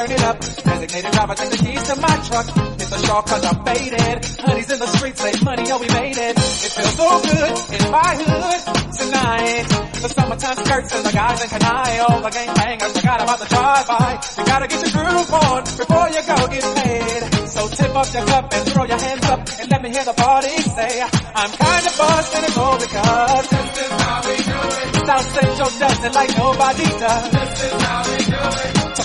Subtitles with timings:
[0.00, 0.40] turn it up.
[0.40, 2.46] Designated driver, take the keys to my truck.
[2.80, 4.16] Hit the shop cause I'm faded.
[4.40, 6.36] Honey's in the streets, say money, oh we made it.
[6.40, 8.60] It feels so good in my hood
[8.96, 9.66] tonight.
[10.00, 12.22] The summertime skirts and the guys in Kangol.
[12.24, 14.10] The gang bangers forgot about the drive-by.
[14.38, 17.20] You gotta get your groove on before you go get paid.
[17.50, 20.16] So tip up your cup and throw your hands up and let me hear the
[20.16, 25.04] party say, I'm kinda buzzed and it's all because this is how we do it.
[25.04, 27.79] South Central does it like nobody does.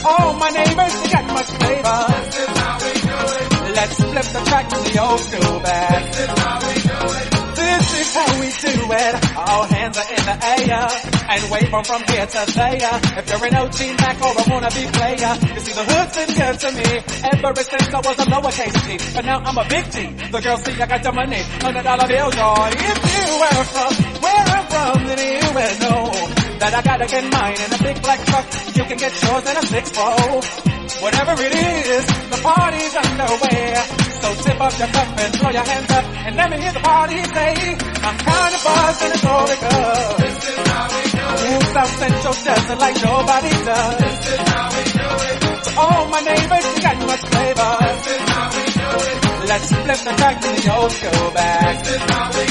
[0.05, 1.99] All my neighbors, you got much flavor.
[2.13, 3.75] This is how we do it.
[3.75, 6.03] Let's flip the track to the old school back.
[6.05, 7.45] This is how we do it.
[7.55, 9.13] This is how we do it.
[9.35, 10.87] All hands are in the air
[11.29, 12.95] and wave them from here to there.
[13.17, 16.55] If you're an OG Mac or a wannabe player, you see the hood's been good
[16.59, 16.89] to me
[17.33, 19.13] ever since I was a lowercase G.
[19.15, 20.13] But now I'm a big G.
[20.31, 22.69] The girls see I got the money, hundred dollar bills, y'all.
[22.69, 23.91] If you were from
[24.21, 26.14] where I'm from, then you will know
[26.59, 28.45] that I gotta get mine in a big black truck.
[28.75, 30.41] You can get yours in a six four.
[31.01, 33.75] Whatever it is, the party's underway.
[34.21, 36.79] So tip up your cup and throw your hands up and let me hear the
[36.79, 41.73] party say, I'm kinda buzzed and it's all because this is how we do it.
[41.75, 43.97] South Central does it like nobody does.
[43.99, 45.63] This is how we do it.
[45.65, 47.71] To all my neighbors, you got much flavor.
[47.85, 49.17] This is how we do it.
[49.45, 51.83] Let's flip the track to the old school back.
[51.83, 52.45] This is how we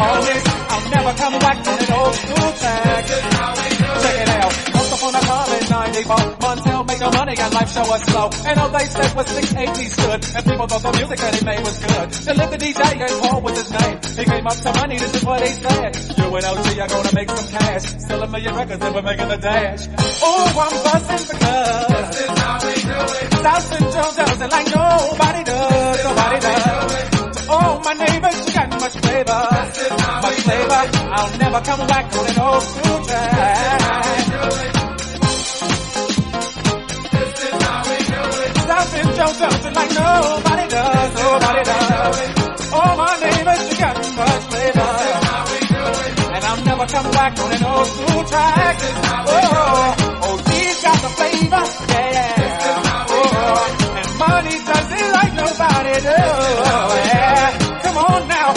[0.00, 3.06] all my I'll never come back on an old school track.
[3.06, 4.52] Check it out.
[4.74, 8.30] Once upon a time in 94, Montell made no money and life show was slow.
[8.46, 10.20] And all they said was 680 stood.
[10.34, 12.10] And people thought the music that he made was good.
[12.10, 13.96] They lived the DJ and Paul was his name.
[14.18, 15.92] He came up to money, this is what he said.
[16.18, 17.84] You and OG are gonna make some cash.
[18.02, 19.88] Sell a million records and we're making the dash.
[20.22, 23.32] Oh, I'm buzzing because this is how we do it.
[23.44, 26.04] South Central does it like nobody does.
[26.04, 27.13] Nobody does.
[27.54, 29.42] All my neighbors, you got much flavor.
[30.24, 30.82] Much flavor.
[31.16, 33.94] I'll never come back on an old school track.
[39.74, 41.14] Like nobody does.
[41.14, 42.72] Nobody does.
[42.72, 43.14] All my
[43.78, 44.92] got much flavor.
[46.34, 48.76] And I'll never come back on an old school track.
[49.26, 51.64] Oh, oh, he's got the flavor.
[51.92, 52.43] Yeah.
[56.02, 57.06] Does.
[57.06, 57.80] Yeah.
[57.82, 58.53] Come on now,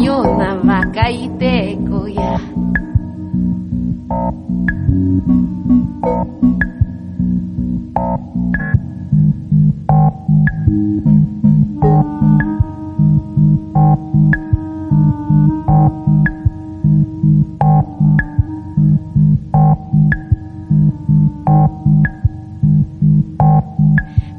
[0.00, 2.40] edayo nava kaite koya.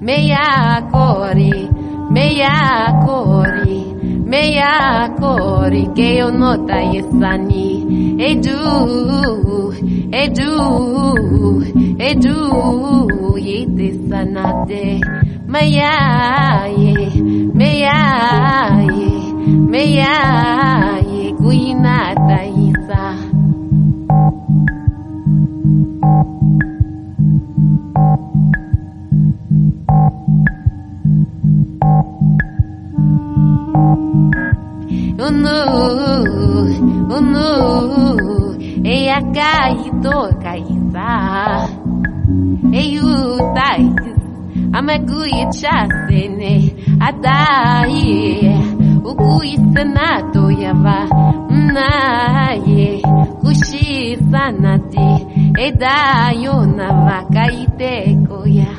[0.01, 1.70] Meia cori,
[2.09, 2.57] meia
[3.05, 3.51] cori,
[4.32, 8.16] meia cori, que eu nota esani.
[8.18, 9.74] Edu,
[10.24, 10.56] edu,
[12.00, 15.02] edu, yete sanate.
[15.48, 16.96] Meia, ye,
[17.54, 18.00] meia,
[18.98, 19.12] ye,
[19.74, 20.16] meia,
[21.12, 22.40] ye, kuinata
[35.42, 35.66] isa.
[37.18, 37.48] Unu,
[38.18, 41.12] unu, eya kaito kaisa.
[42.74, 43.96] Eyu tais,
[44.74, 46.54] amaguye chasene,
[47.00, 48.56] adai,
[49.04, 51.00] ukuyi senato yava,
[51.76, 53.02] naye,
[53.42, 55.10] kushi sanati,
[55.66, 57.94] edayo nava kaite
[58.28, 58.71] koya.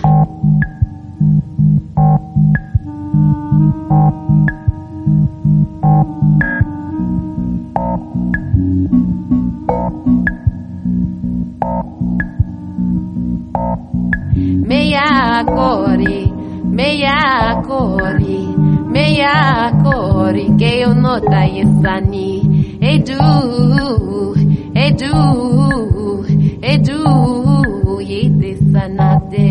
[14.73, 16.33] Meia cori,
[16.65, 18.57] meia cori,
[18.89, 22.79] meia cori, que eu nota esani.
[22.81, 24.35] Edu,
[24.75, 26.25] edu,
[26.63, 29.49] edu, yete sanate.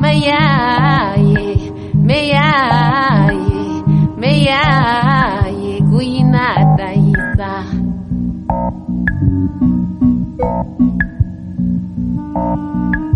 [0.00, 2.50] Meia, ye, meia,
[3.30, 3.62] ye,
[4.16, 4.62] meia,
[5.62, 7.54] ye, kuinata isa.
[9.20, 9.66] Udu,
[12.34, 13.07] udu,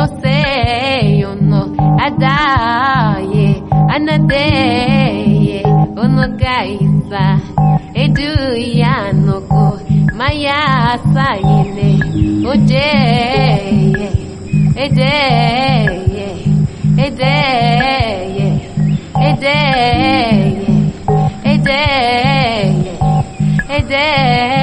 [0.00, 4.99] no sé, yo no, adaye, anadeye,
[6.02, 7.24] ono kaisa,
[8.02, 8.30] edu
[8.80, 9.64] yanoko,
[10.18, 10.60] maya
[11.12, 11.90] saile,
[12.50, 14.08] ojeye,
[14.84, 16.28] edeye,
[17.04, 17.96] edeye,
[19.28, 20.42] edeye,
[21.52, 22.74] edeye,
[23.76, 24.59] edeye.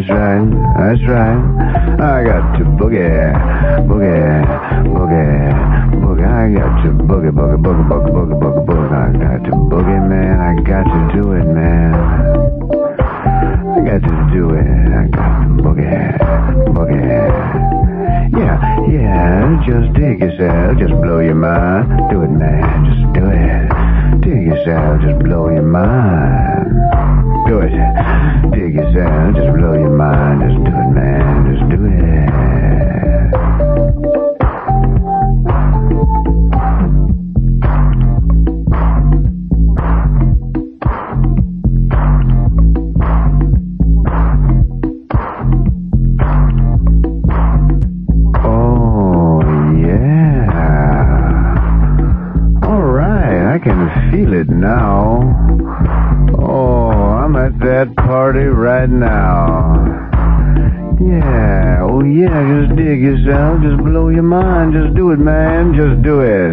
[0.00, 0.48] That's right,
[0.80, 1.36] that's right.
[2.00, 3.04] I got to boogie,
[3.84, 4.40] boogie,
[4.88, 5.52] boogie,
[6.00, 6.24] boogie.
[6.24, 8.96] I got to boogie, boogie, boogie, boogie, boogie, boogie, boogie.
[8.96, 10.40] I got to boogie, man.
[10.40, 11.92] I got to do it, man.
[13.76, 14.64] I got to do it.
[14.64, 16.16] I got to boogie,
[16.72, 17.04] boogie.
[18.40, 18.56] Yeah,
[18.88, 19.62] yeah.
[19.66, 22.10] Just dig yourself, just blow your mind.
[22.10, 22.86] Do it, man.
[22.86, 23.68] Just do it.
[24.22, 27.29] Dig yourself, just blow your mind.
[27.50, 27.72] Do it.
[28.52, 30.40] Dig yourself, just blow your mind.
[30.42, 31.50] Just do it, man.
[31.50, 32.29] Just do it.
[62.80, 66.52] Dig yourself, just blow your mind, just do it, man, just do it.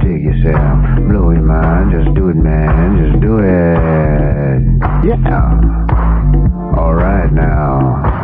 [0.00, 4.62] Dig yourself, blow your mind, just do it, man, just do it.
[5.04, 6.78] Yeah.
[6.78, 8.23] All right now.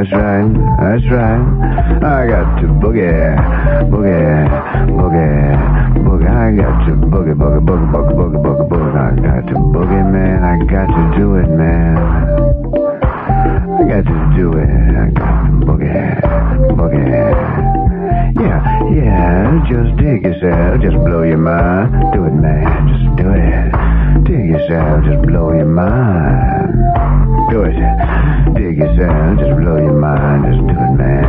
[0.00, 0.48] That's right,
[0.80, 1.44] that's right.
[2.00, 3.36] I got to boogie,
[3.92, 4.48] boogie,
[4.96, 5.52] boogie,
[6.00, 6.24] boogie.
[6.24, 8.96] I got to boogie, boogie, boogie, boogie, boogie, boogie, boogie.
[8.96, 10.40] I got to boogie, man.
[10.42, 11.98] I got to do it, man.
[13.76, 14.70] I got to do it.
[14.72, 15.92] I got to boogie,
[16.80, 17.12] boogie.
[18.40, 18.60] Yeah,
[18.94, 19.68] yeah.
[19.68, 22.14] Just dig yourself, just blow your mind.
[22.14, 22.88] Do it, man.
[22.88, 24.24] Just do it.
[24.24, 26.72] Dig yourself, just blow your mind.
[27.50, 28.19] Do it.
[28.76, 30.44] Just blow your mind.
[30.44, 31.19] Just do it, man.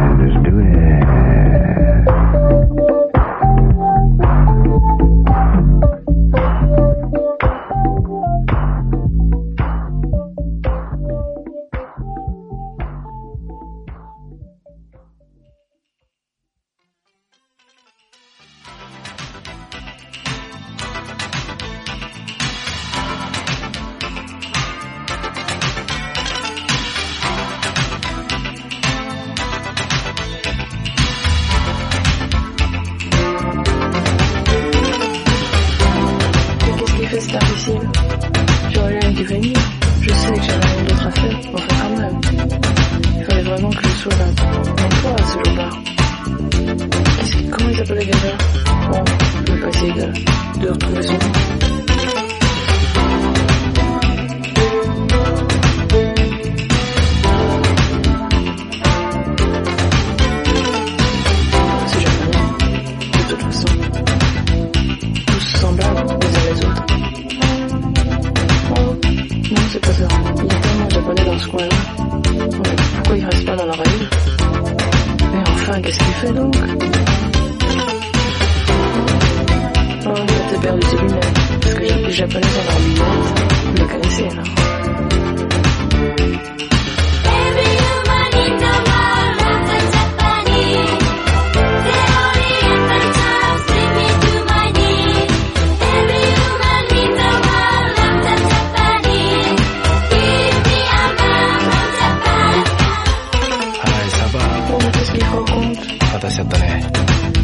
[106.20, 106.82] raconte 渡しちゃったね。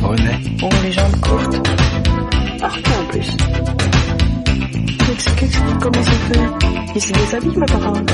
[0.03, 0.41] ごめんね。
[0.63, 1.61] Oh, les jambes courtes.
[2.61, 3.37] Parfait en plus.
[4.99, 6.41] Qu'est-ce- qu'est-ce- comment ça fait
[6.95, 8.05] Il se déshabille, ma parole.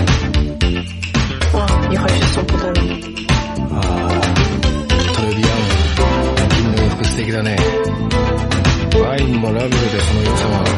[1.55, 1.59] Oh,
[1.91, 2.83] il rachète son pantalon.
[3.71, 3.85] ああ、
[5.15, 5.51] トレビアン、
[6.49, 7.57] 金の洋服素敵だね。
[9.03, 10.77] ワインもラベルでその良さがわかる。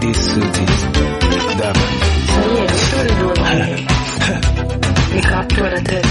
[0.00, 0.62] This suit is
[1.58, 1.74] dark.
[1.74, 3.86] Ça y est, lève-toi le doigt dans le nez.
[5.16, 6.06] Et gratte-toi la tête.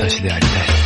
[0.00, 0.79] 私でありたい。